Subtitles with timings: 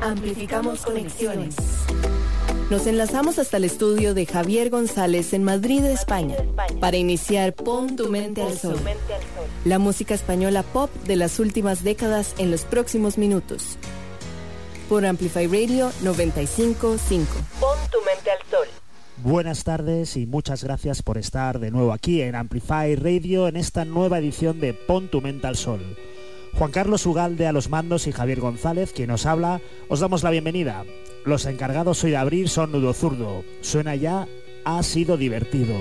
[0.00, 1.54] Amplificamos conexiones.
[2.70, 6.36] Nos enlazamos hasta el estudio de Javier González en Madrid, España,
[6.80, 8.76] para iniciar Pon tu mente al sol.
[9.64, 13.78] La música española pop de las últimas décadas en los próximos minutos.
[14.88, 17.26] Por Amplify Radio 955.
[17.60, 18.66] Pon tu mente al sol.
[19.22, 23.84] Buenas tardes y muchas gracias por estar de nuevo aquí en Amplify Radio en esta
[23.84, 25.96] nueva edición de Pon tu mente al sol.
[26.58, 30.30] Juan Carlos Ugalde a los mandos y Javier González, quien nos habla, os damos la
[30.30, 30.84] bienvenida.
[31.26, 33.44] Los encargados hoy de abrir son Nudo Zurdo.
[33.60, 34.26] Suena ya,
[34.64, 35.74] ha sido divertido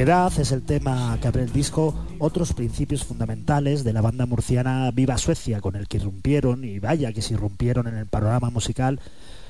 [0.00, 4.90] Piedad es el tema que abre el disco Otros principios fundamentales de la banda murciana
[4.92, 8.98] Viva Suecia, con el que irrumpieron, y vaya que se irrumpieron en el panorama musical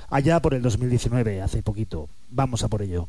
[0.09, 2.09] allá por el 2019, hace poquito.
[2.31, 3.07] Vamos a por ello.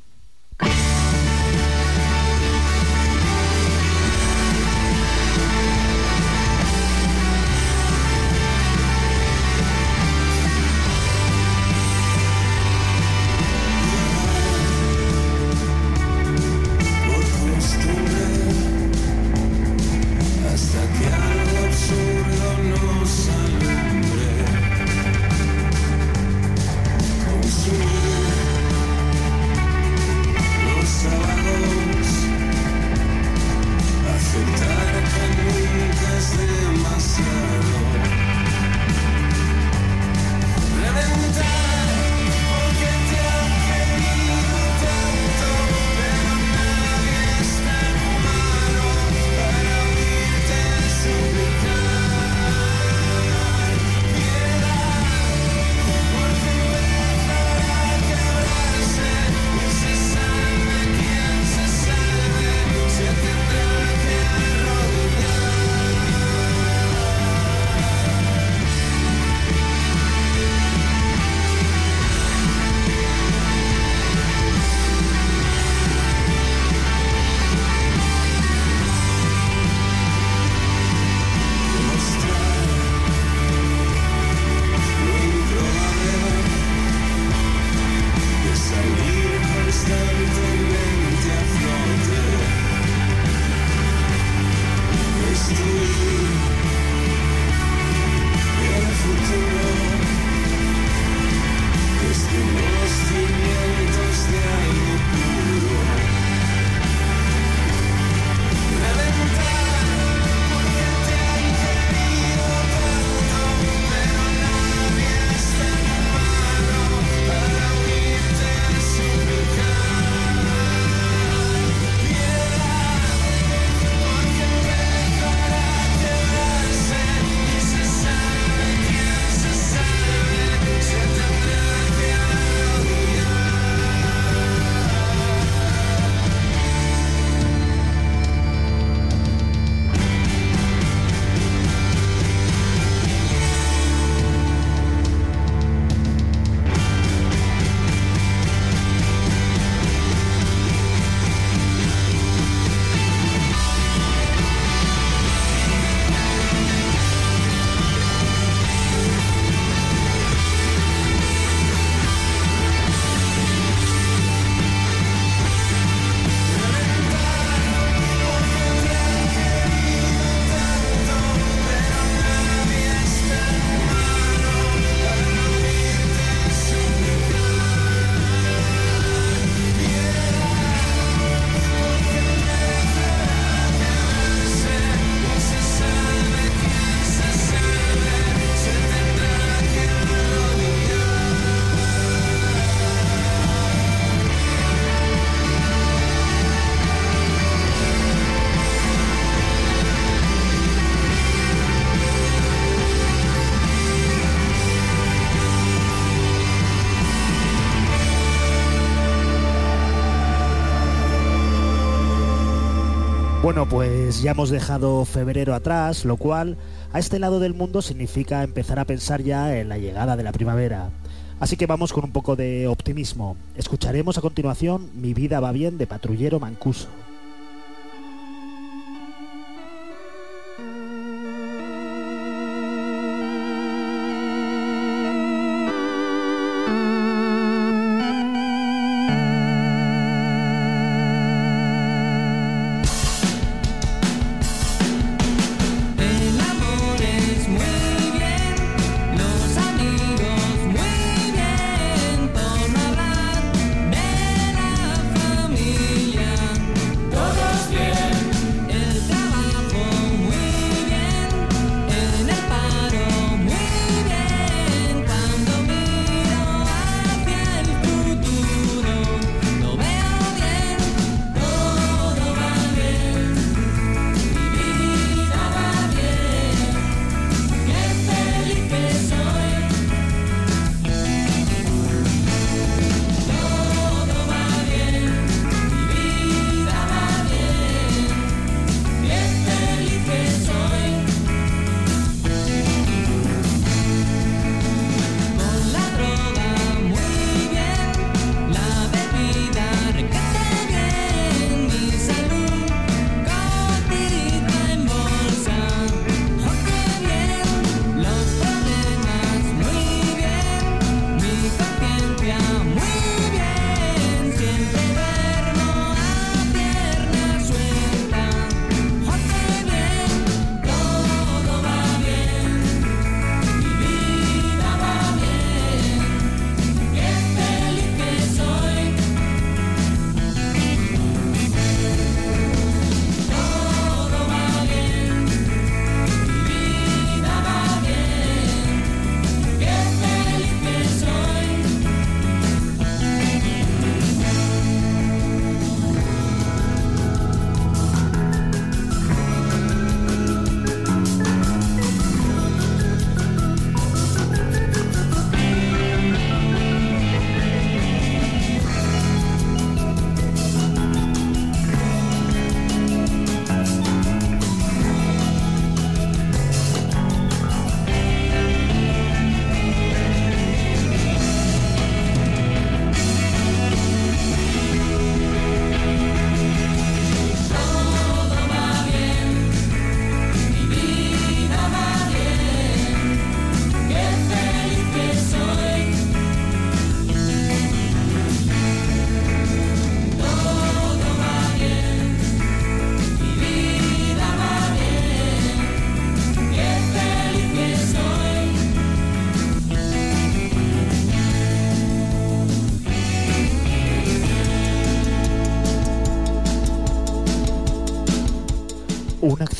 [213.53, 216.55] Bueno, pues ya hemos dejado febrero atrás, lo cual
[216.93, 220.31] a este lado del mundo significa empezar a pensar ya en la llegada de la
[220.31, 220.89] primavera.
[221.37, 223.35] Así que vamos con un poco de optimismo.
[223.57, 226.87] Escucharemos a continuación Mi vida va bien de Patrullero Mancuso.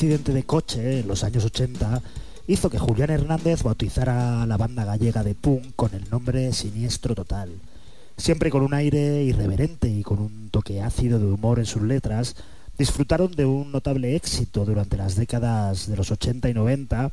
[0.02, 2.02] Accidente de coche en los años 80
[2.48, 7.52] hizo que Julián Hernández bautizara la banda gallega de punk con el nombre Siniestro Total.
[8.18, 12.36] Siempre con un aire irreverente y con un toque ácido de humor en sus letras,
[12.80, 17.12] disfrutaron de un notable éxito durante las décadas de los 80 y 90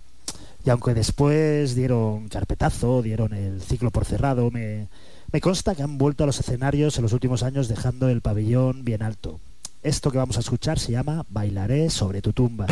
[0.65, 4.89] y aunque después dieron carpetazo, dieron el ciclo por cerrado, me
[5.43, 9.03] consta que han vuelto a los escenarios en los últimos años dejando el pabellón bien
[9.03, 9.41] alto.
[9.83, 12.67] Esto que vamos a escuchar se llama Bailaré sobre tu tumba.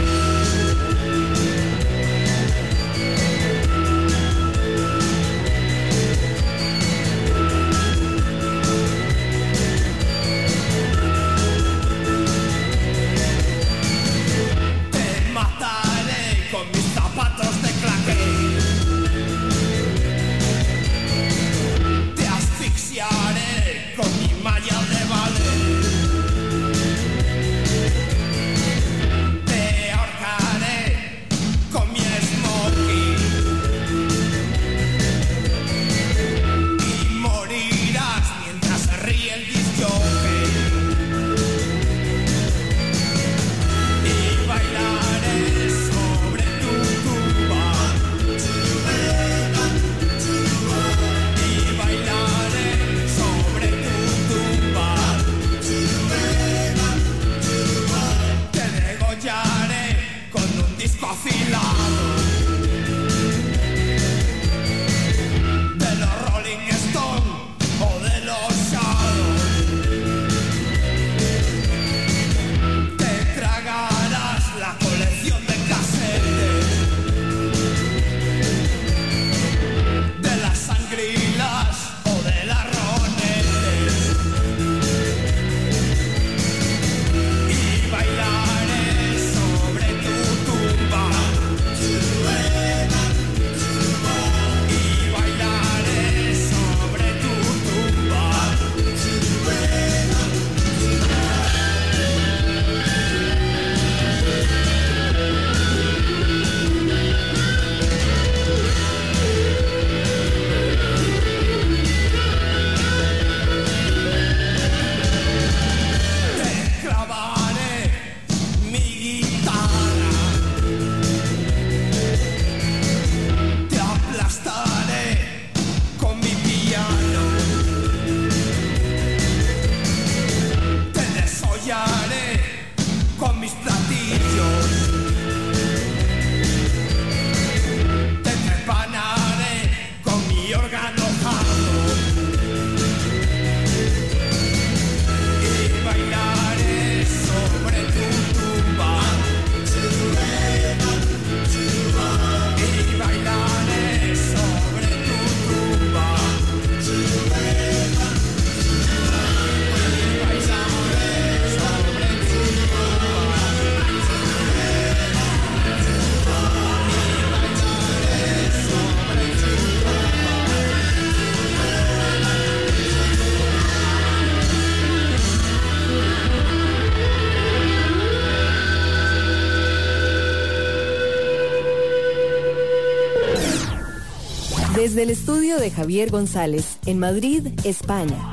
[184.86, 188.30] Desde el estudio de Javier González en Madrid, España.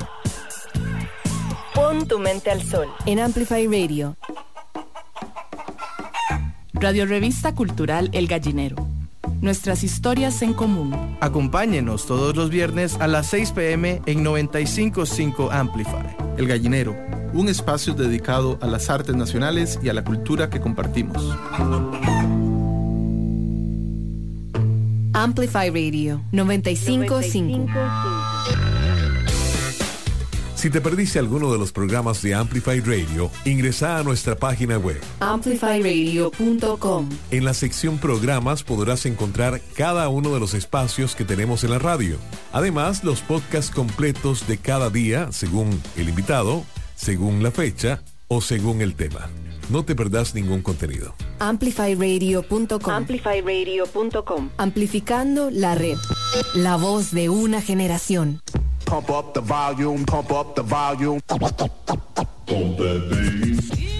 [1.74, 4.16] Pon tu mente al sol en Amplify Radio.
[6.74, 8.88] Radio Revista Cultural El Gallinero.
[9.42, 11.18] Nuestras historias en común.
[11.22, 16.16] Acompáñenos todos los viernes a las 6 pm en 955 Amplify.
[16.38, 16.96] El Gallinero,
[17.34, 21.36] un espacio dedicado a las artes nacionales y a la cultura que compartimos.
[25.14, 27.72] Amplify Radio 955.
[30.56, 35.00] Si te perdiste alguno de los programas de Amplify Radio, ingresa a nuestra página web
[35.20, 37.10] amplifyradio.com.
[37.32, 41.80] En la sección programas podrás encontrar cada uno de los espacios que tenemos en la
[41.80, 42.18] radio.
[42.54, 46.64] Además, los podcasts completos de cada día, según el invitado,
[46.96, 49.30] según la fecha o según el tema.
[49.70, 51.14] No te perdás ningún contenido.
[51.40, 52.94] Amplifyradio.com.
[52.94, 54.50] Amplifyradio.com.
[54.58, 55.98] Amplificando la red.
[56.56, 58.42] La voz de una generación.
[58.86, 61.20] Pump up the volume, pump up the volume.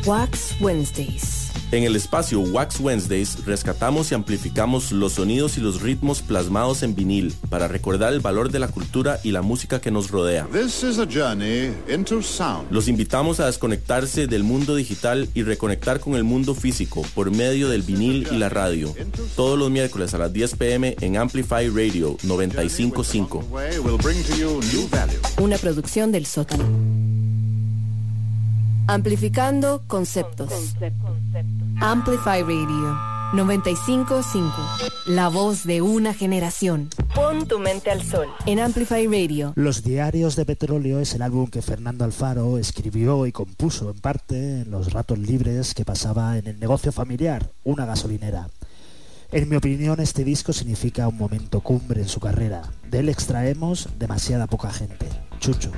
[0.06, 1.43] Wax Wednesdays.
[1.74, 6.94] En el espacio Wax Wednesdays rescatamos y amplificamos los sonidos y los ritmos plasmados en
[6.94, 10.48] vinil para recordar el valor de la cultura y la música que nos rodea.
[12.70, 17.70] Los invitamos a desconectarse del mundo digital y reconectar con el mundo físico por medio
[17.70, 18.94] del vinil y la radio.
[19.36, 23.46] Todos los miércoles a las 10 pm en Amplify Radio 955.
[25.42, 27.13] Una producción del sótano.
[28.88, 30.76] Amplificando conceptos.
[31.80, 32.98] Amplify Radio
[33.34, 34.52] 955.
[35.08, 36.90] La voz de una generación.
[37.16, 38.28] Pon tu mente al sol.
[38.46, 39.54] En Amplify Radio.
[39.56, 44.62] Los Diarios de Petróleo es el álbum que Fernando Alfaro escribió y compuso en parte
[44.62, 48.50] en los ratos libres que pasaba en el negocio familiar, una gasolinera.
[49.32, 52.62] En mi opinión, este disco significa un momento cumbre en su carrera.
[52.90, 55.08] De él extraemos demasiada poca gente.
[55.40, 55.72] Chucho.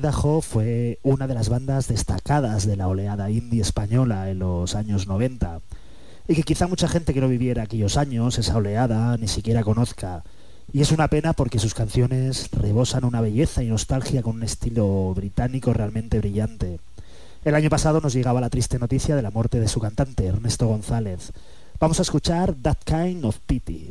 [0.00, 5.06] Idaho fue una de las bandas destacadas de la oleada indie española en los años
[5.06, 5.60] 90
[6.26, 10.22] y que quizá mucha gente que no viviera aquellos años, esa oleada, ni siquiera conozca.
[10.72, 15.12] Y es una pena porque sus canciones rebosan una belleza y nostalgia con un estilo
[15.14, 16.80] británico realmente brillante.
[17.44, 20.66] El año pasado nos llegaba la triste noticia de la muerte de su cantante, Ernesto
[20.66, 21.30] González.
[21.78, 23.90] Vamos a escuchar That Kind of Pity.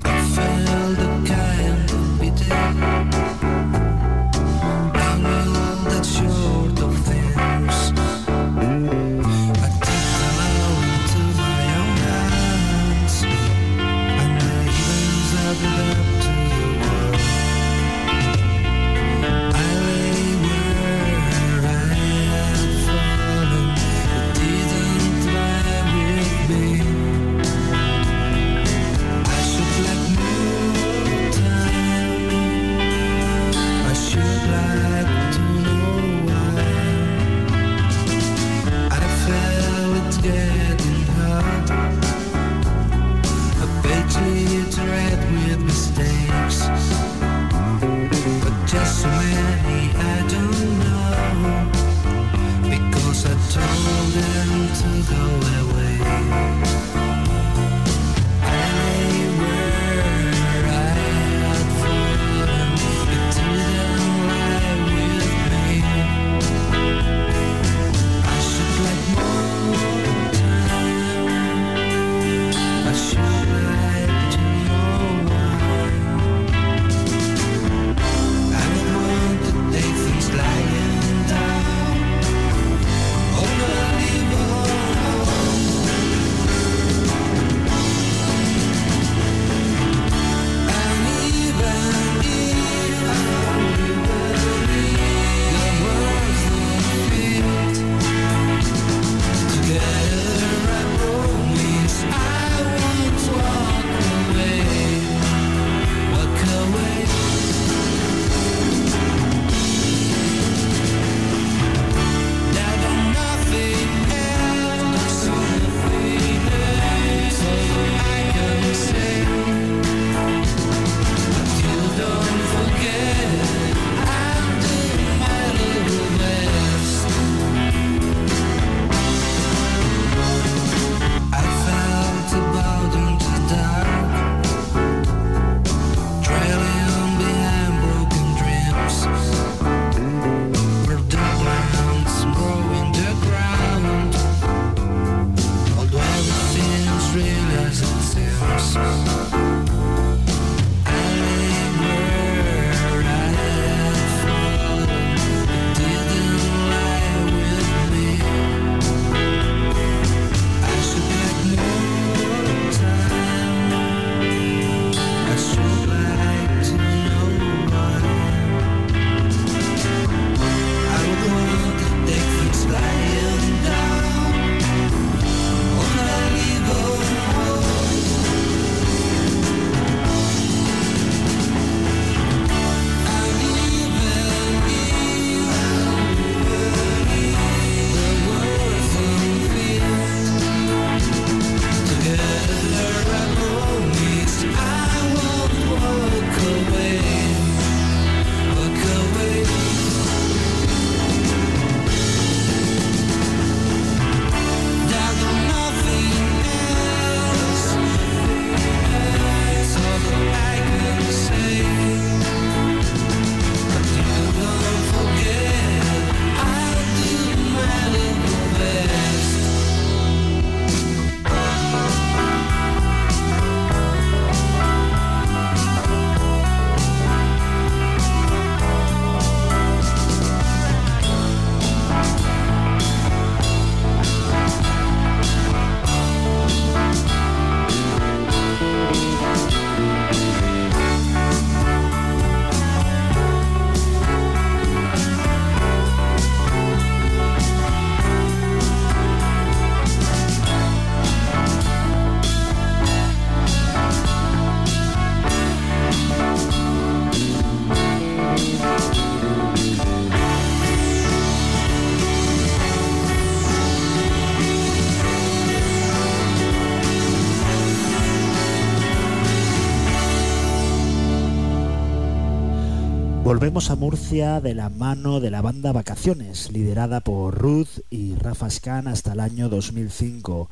[273.67, 278.87] A Murcia de la mano de la banda Vacaciones, liderada por Ruth y Rafa Scan
[278.87, 280.49] hasta el año 2005,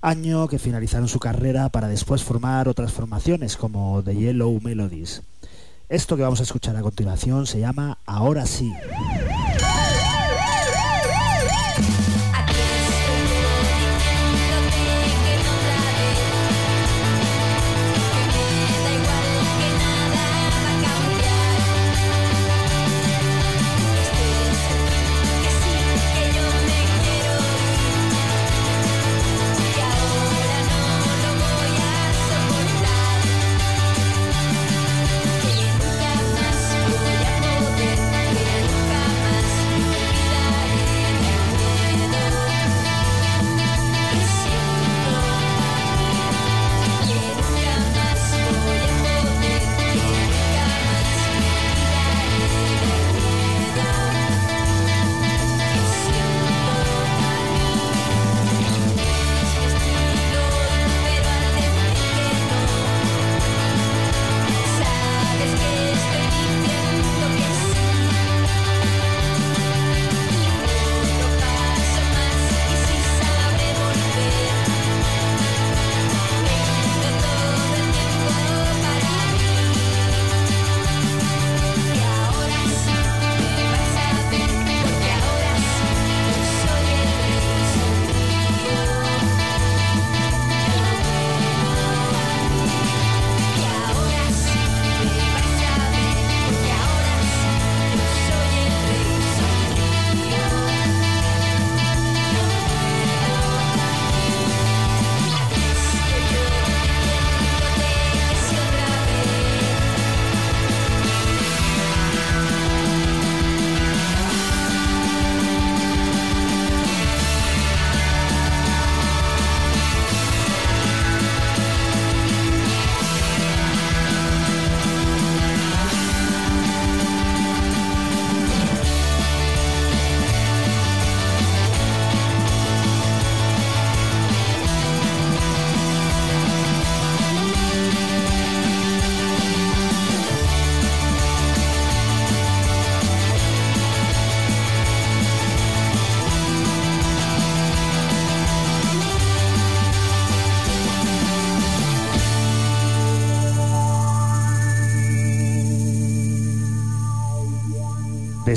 [0.00, 5.22] año que finalizaron su carrera para después formar otras formaciones como The Yellow Melodies.
[5.90, 8.72] Esto que vamos a escuchar a continuación se llama Ahora sí.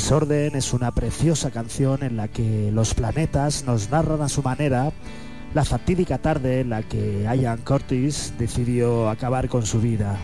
[0.01, 4.91] Desorden es una preciosa canción en la que los planetas nos narran a su manera
[5.53, 10.17] la fatídica tarde en la que Ian Curtis decidió acabar con su vida.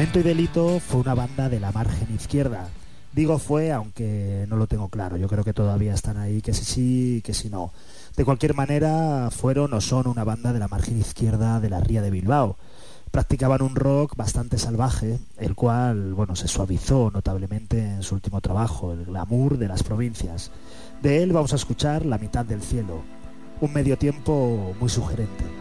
[0.00, 2.70] Ornamento y Delito fue una banda de la margen izquierda.
[3.12, 5.18] Digo fue, aunque no lo tengo claro.
[5.18, 7.70] Yo creo que todavía están ahí, que sí sí, que sí no.
[8.16, 12.00] De cualquier manera, fueron o son una banda de la margen izquierda de la Ría
[12.00, 12.56] de Bilbao.
[13.10, 18.94] Practicaban un rock bastante salvaje, el cual, bueno, se suavizó notablemente en su último trabajo,
[18.94, 20.50] el glamour de las provincias.
[21.02, 23.02] De él vamos a escuchar La mitad del cielo,
[23.60, 25.59] un medio tiempo muy sugerente.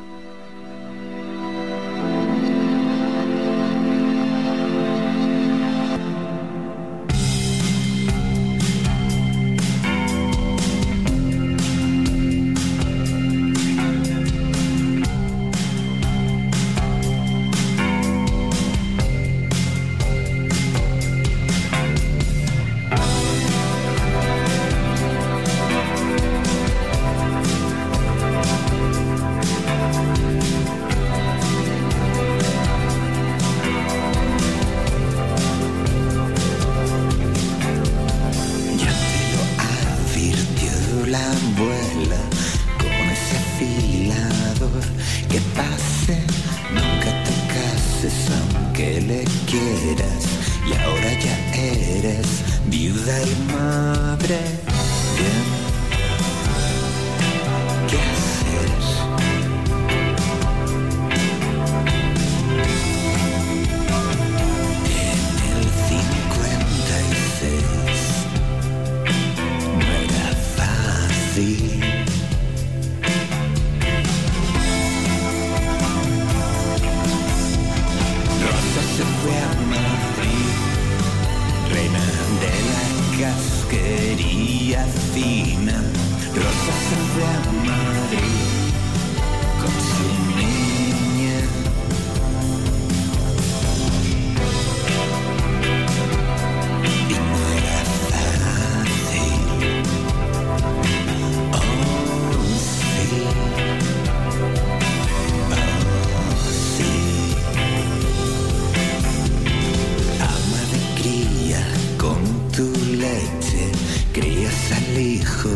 [114.99, 115.49] Hijo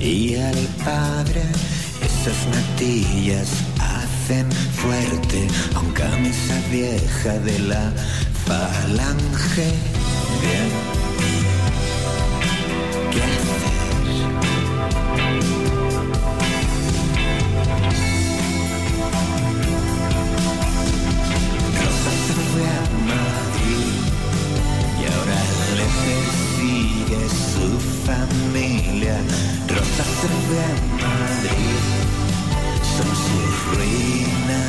[0.00, 1.42] y al padre.
[2.02, 7.92] Esas natillas hacen fuerte, aunque camisa vieja de la
[8.44, 9.72] falange.
[30.52, 30.76] Rosa se fue a
[31.08, 31.80] Madrid,
[32.94, 33.38] son su
[33.70, 34.60] ruina.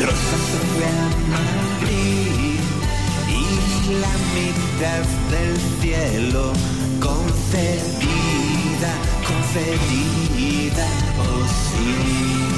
[0.00, 2.58] Rosa se fue a Madrid
[3.28, 6.44] y la mitad del cielo
[7.00, 8.92] concedida,
[9.24, 10.86] concedida,
[11.18, 12.49] oh sí.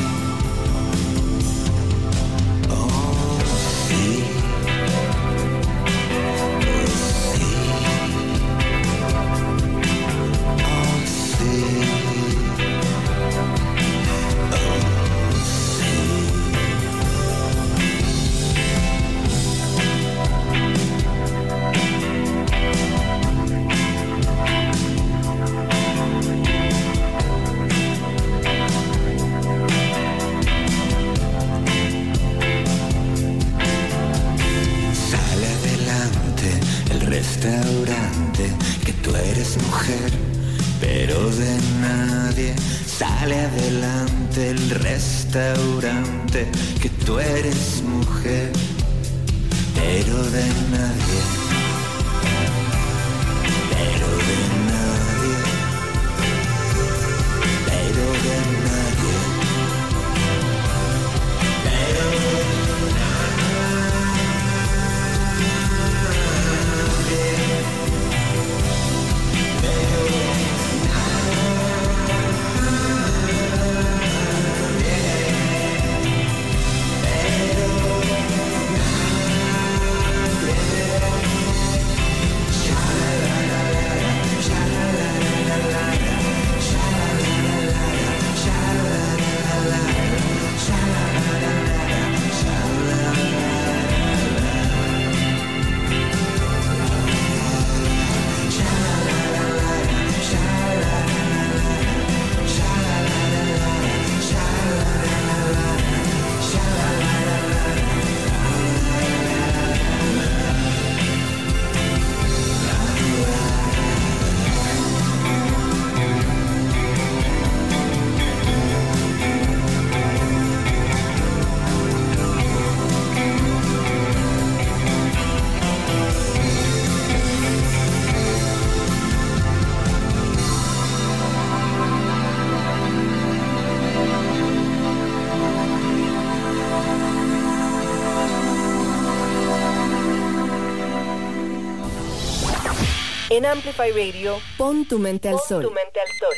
[143.33, 145.63] En Amplify Radio, pon tu mente al sol.
[145.63, 146.37] Tu mente al sol.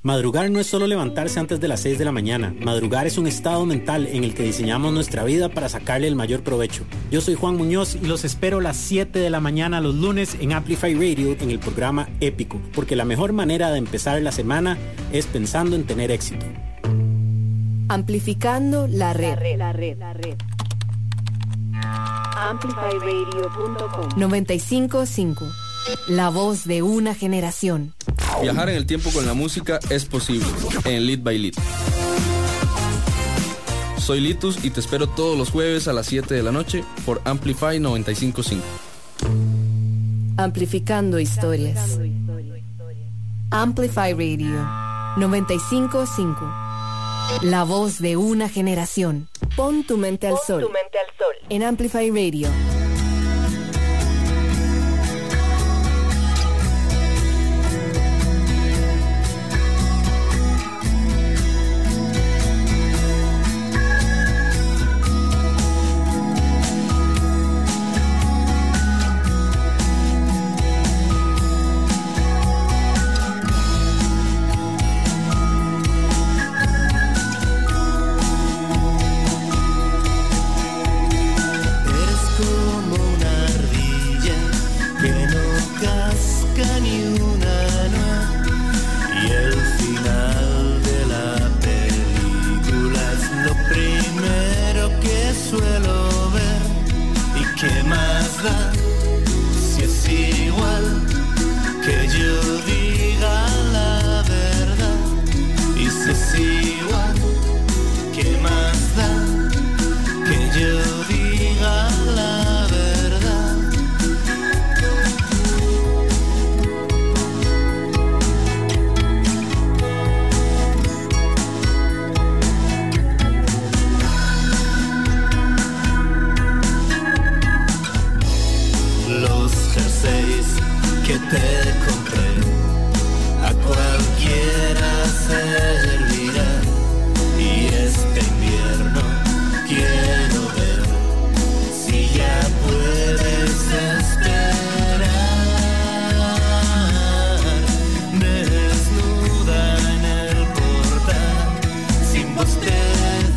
[0.00, 2.54] Madrugar no es solo levantarse antes de las 6 de la mañana.
[2.58, 6.42] Madrugar es un estado mental en el que diseñamos nuestra vida para sacarle el mayor
[6.42, 6.84] provecho.
[7.10, 10.38] Yo soy Juan Muñoz y los espero a las 7 de la mañana los lunes
[10.40, 14.78] en Amplify Radio en el programa Épico, porque la mejor manera de empezar la semana
[15.12, 16.46] es pensando en tener éxito.
[17.90, 19.36] Amplificando la red.
[19.58, 20.38] La red, la red
[22.48, 25.46] amplifyradio.com 955
[26.08, 27.92] La voz de una generación.
[28.40, 30.46] Viajar en el tiempo con la música es posible
[30.84, 31.54] en Lead by Lead.
[33.98, 37.20] Soy Litus y te espero todos los jueves a las 7 de la noche por
[37.24, 38.64] Amplify 955.
[40.38, 41.98] Amplificando historias.
[43.50, 44.66] Amplify Radio
[45.18, 46.40] 955.
[47.42, 49.28] La voz de una generación.
[49.58, 50.60] Pon tu mente al Pon.
[50.62, 51.34] Tu mente al sol.
[51.48, 52.77] En Amplify Radio.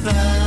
[0.03, 0.40] the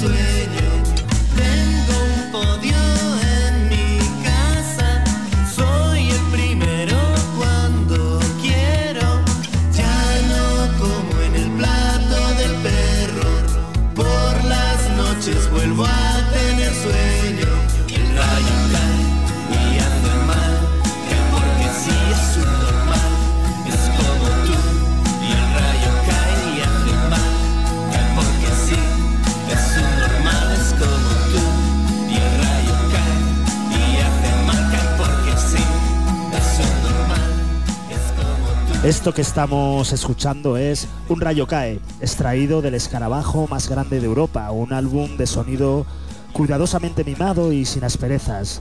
[0.00, 0.29] swear
[39.00, 44.50] Esto que estamos escuchando es Un rayo cae, extraído del escarabajo más grande de Europa,
[44.50, 45.86] un álbum de sonido
[46.34, 48.60] cuidadosamente mimado y sin asperezas,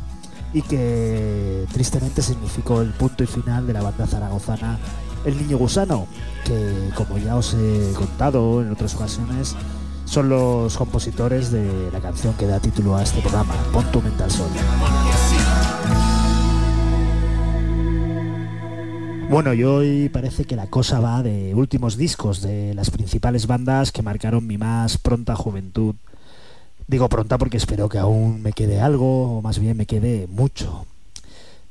[0.54, 4.80] y que tristemente significó el punto y final de la banda zaragozana
[5.26, 6.08] El Niño Gusano,
[6.46, 9.58] que como ya os he contado en otras ocasiones,
[10.06, 14.24] son los compositores de la canción que da título a este programa, Pon tu mente
[14.24, 14.48] al sol.
[19.30, 23.92] Bueno, y hoy parece que la cosa va de últimos discos de las principales bandas
[23.92, 25.94] que marcaron mi más pronta juventud.
[26.88, 30.88] Digo pronta porque espero que aún me quede algo, o más bien me quede mucho.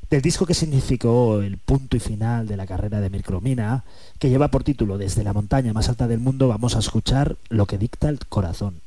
[0.09, 3.83] Del disco que significó el punto y final de la carrera de Mircromina,
[4.21, 7.67] que lleva por título Desde la montaña más alta del mundo, vamos a escuchar lo
[7.67, 8.81] que dicta el corazón.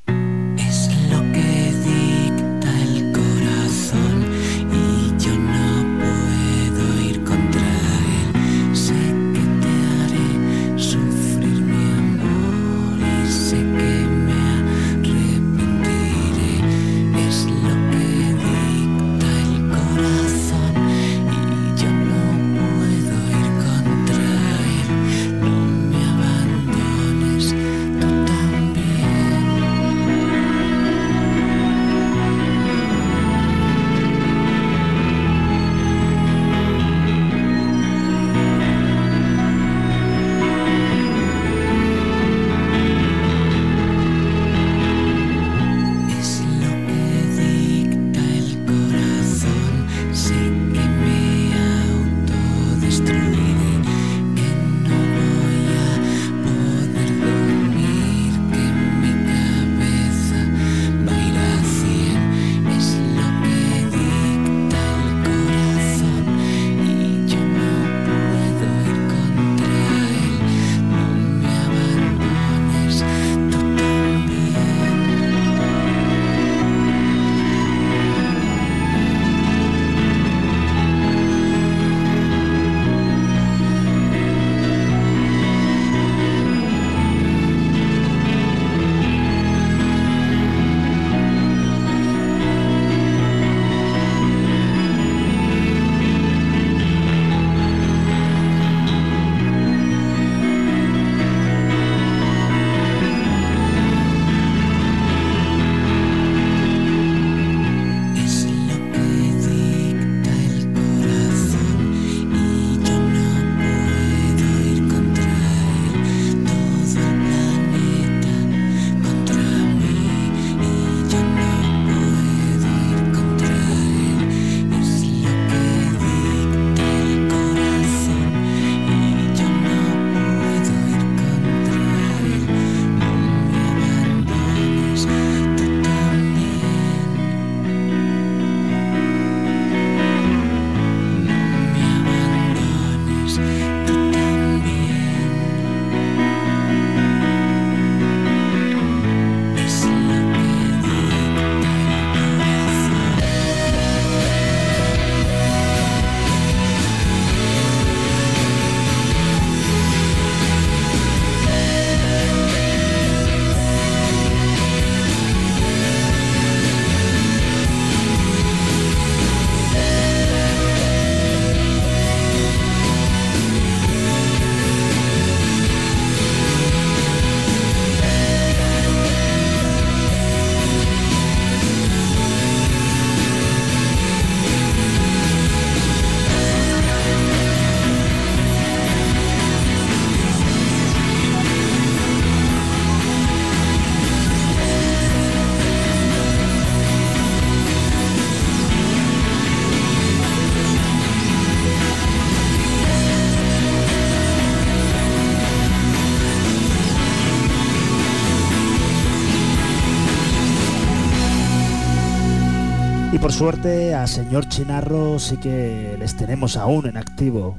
[213.32, 217.58] Suerte a señor Chinarro sí que les tenemos aún en activo.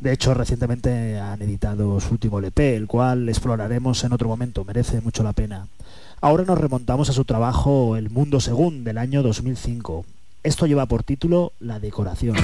[0.00, 5.00] De hecho, recientemente han editado su último LP, el cual exploraremos en otro momento, merece
[5.00, 5.66] mucho la pena.
[6.20, 10.04] Ahora nos remontamos a su trabajo El Mundo Según del año 2005.
[10.42, 12.36] Esto lleva por título La Decoración.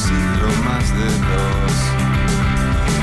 [0.00, 1.76] Siglo, más de dos.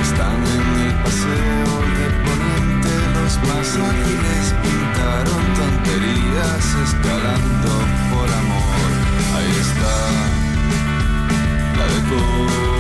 [0.02, 7.72] Están en el paseo de poniente, los más ágiles pintaron tonterías escalando
[8.12, 8.90] por amor.
[9.36, 9.96] Ahí está
[11.78, 12.77] la decoración.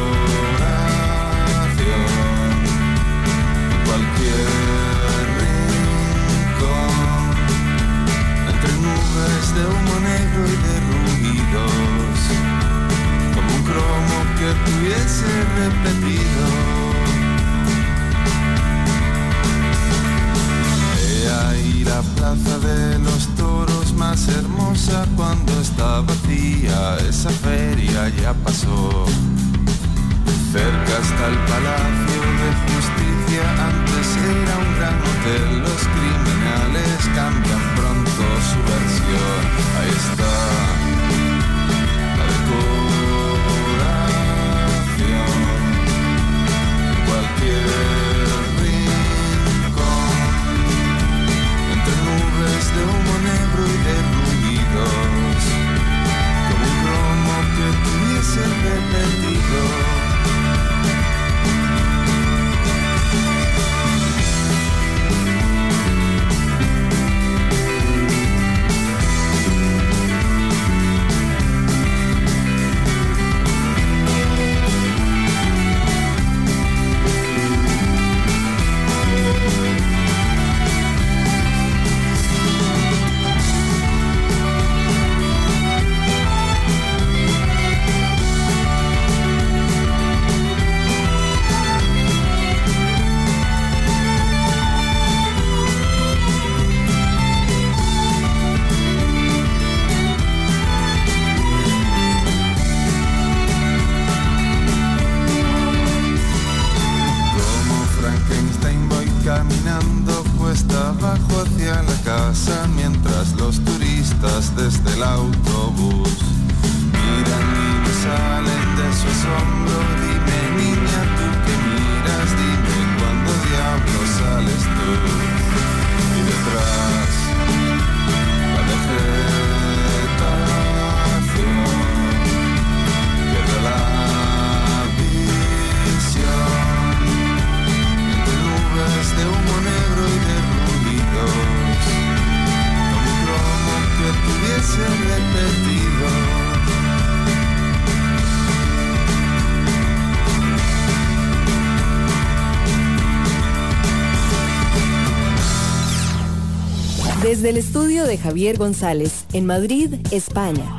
[158.27, 160.77] Javier González en Madrid, España.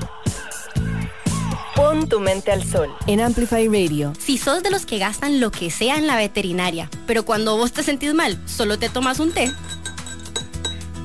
[1.74, 4.12] Pon tu mente al sol en Amplify Radio.
[4.18, 7.72] Si sos de los que gastan lo que sea en la veterinaria, pero cuando vos
[7.72, 9.50] te sentís mal, solo te tomas un té.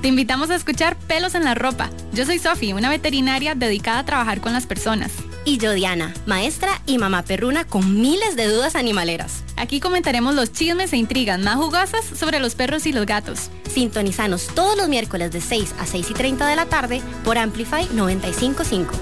[0.01, 1.89] Te invitamos a escuchar Pelos en la Ropa.
[2.11, 5.13] Yo soy Sofi, una veterinaria dedicada a trabajar con las personas.
[5.45, 9.45] Y yo, Diana, maestra y mamá perruna con miles de dudas animaleras.
[9.64, 13.49] Aquí comentaremos los chismes e intrigas más jugosas sobre los perros y los gatos.
[13.74, 17.88] Sintonizanos todos los miércoles de 6 a 6 y 30 de la tarde por Amplify
[17.93, 18.93] 955.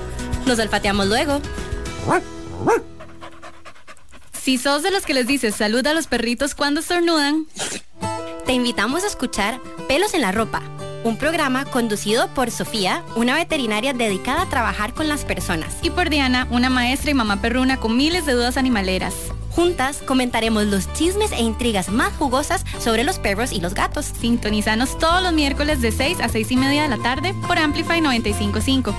[0.45, 1.41] Nos olfateamos luego.
[4.39, 7.47] Si sos de los que les dices salud a los perritos cuando estornudan,
[8.45, 10.61] Te invitamos a escuchar Pelos en la Ropa,
[11.03, 15.73] un programa conducido por Sofía, una veterinaria dedicada a trabajar con las personas.
[15.81, 19.15] y por Diana, una maestra y mamá perruna con miles de dudas animaleras.
[19.55, 24.05] Juntas comentaremos los chismes e intrigas más jugosas sobre los perros y los gatos.
[24.05, 28.01] Sintonizanos todos los miércoles de 6 a 6 y media de la tarde por Amplify
[28.01, 28.95] 955.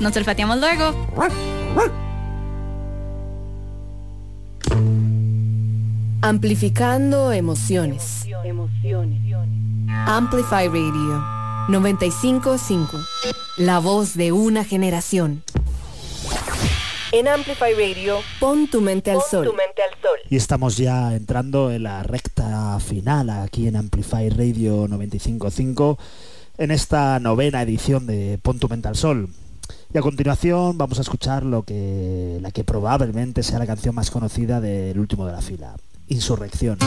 [0.00, 0.94] Nos olfateamos luego.
[6.22, 8.26] Amplificando emociones.
[10.06, 11.24] Amplify Radio
[11.68, 12.98] 955.
[13.58, 15.42] La voz de una generación.
[17.14, 19.52] En Amplify Radio, pon tu mente al sol.
[20.30, 25.98] Y estamos ya entrando en la recta final aquí en Amplify Radio 955
[26.56, 29.28] en esta novena edición de Pon tu mente al sol.
[29.92, 34.10] Y a continuación vamos a escuchar lo que la que probablemente sea la canción más
[34.10, 35.76] conocida del último de la fila,
[36.08, 36.78] Insurrección.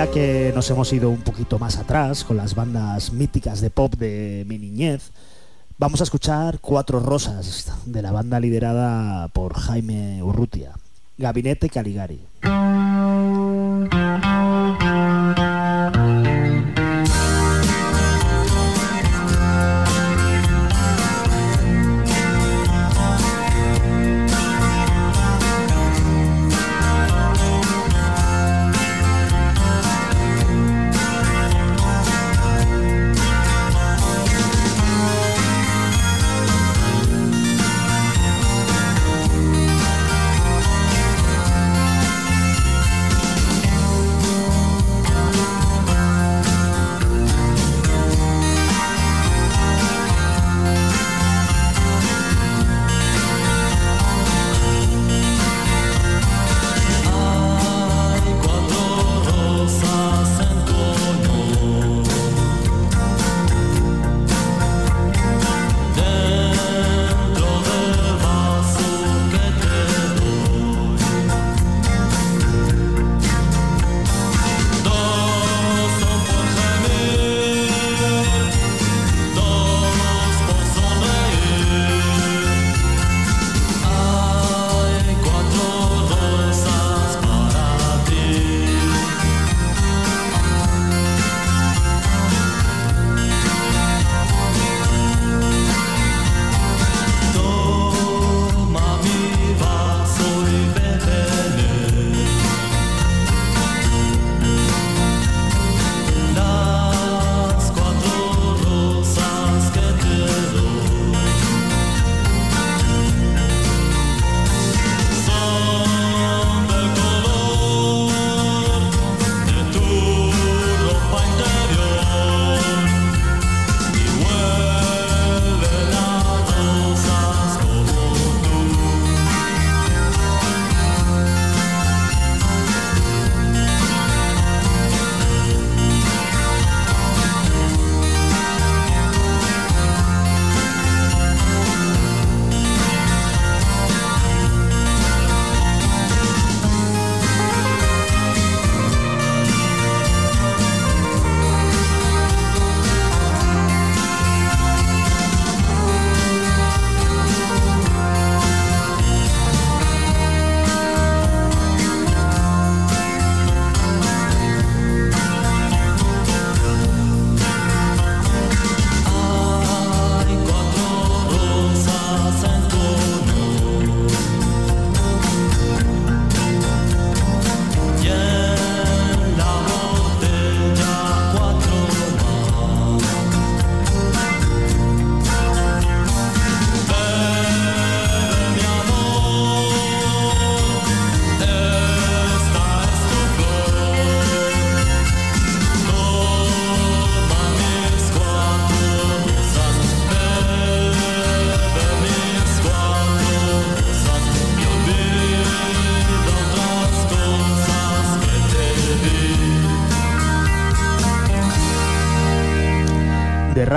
[0.00, 3.92] Ya que nos hemos ido un poquito más atrás con las bandas míticas de pop
[3.96, 5.10] de mi niñez,
[5.76, 10.72] vamos a escuchar Cuatro Rosas de la banda liderada por Jaime Urrutia,
[11.18, 12.18] Gabinete Caligari.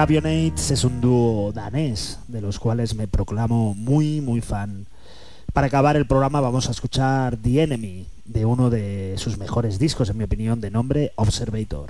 [0.04, 4.86] The Ravionates es un dúo danés, de los cuales me proclamo muy, muy fan.
[5.54, 10.10] Para acabar el programa vamos a escuchar The Enemy, de uno de sus mejores discos,
[10.10, 11.88] en mi opinión, de nombre Observator.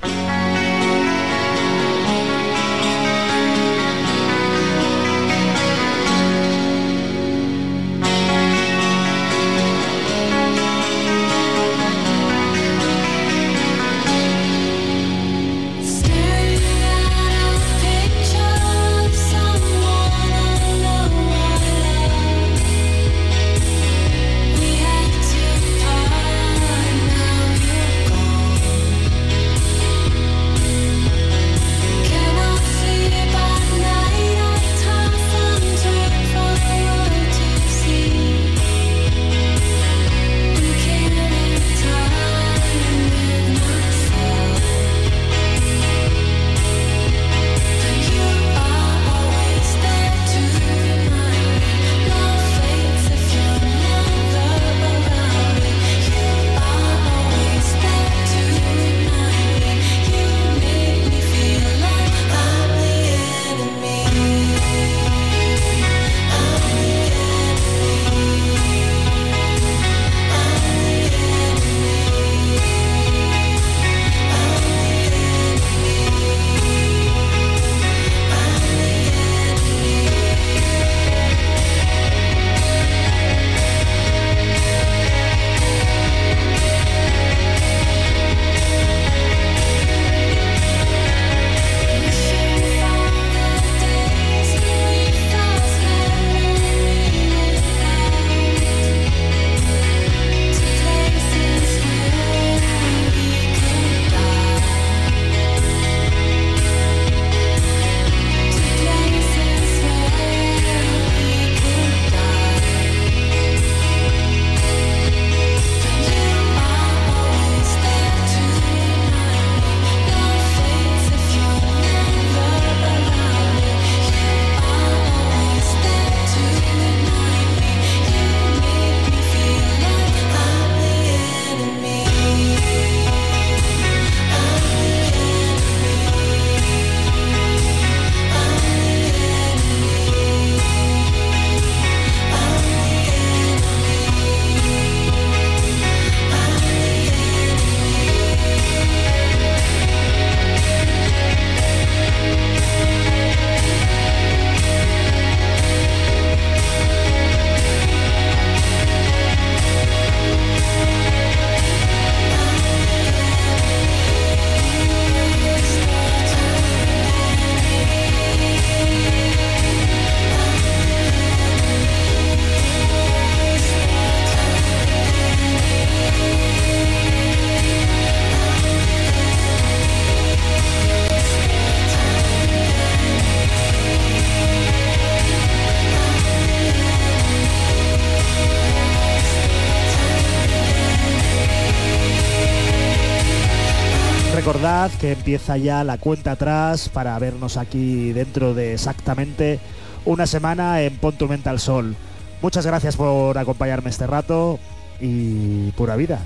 [195.04, 199.60] Que empieza ya la cuenta atrás para vernos aquí dentro de exactamente
[200.06, 201.98] una semana en Ponto Mental Sol.
[202.42, 204.60] Muchas gracias por acompañarme este rato
[205.02, 206.22] y pura vida.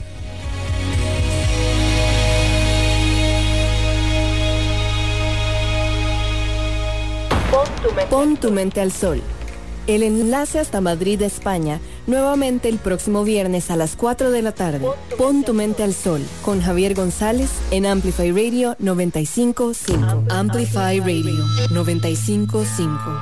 [8.12, 9.24] Pon tu mente al sol.
[9.88, 14.88] El enlace hasta Madrid, España, nuevamente el próximo viernes a las 4 de la tarde.
[15.18, 19.74] Pon tu mente al sol con Javier González en Amplify Radio 955.
[20.30, 21.36] Amplify Radio
[21.72, 23.18] 955.